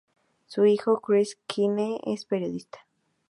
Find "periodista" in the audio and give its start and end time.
2.25-2.79